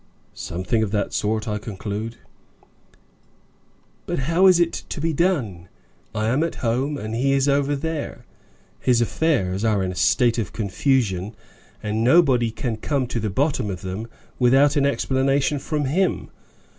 [0.33, 2.15] "Something of that sort, I conclude."
[4.07, 5.67] "But how is it to be done?
[6.15, 8.25] I am at home, and he is over there.
[8.79, 11.35] His affairs are in a state of confusion,
[11.83, 14.07] and nobody can come to the bottom of them
[14.39, 16.31] without an explanation from him.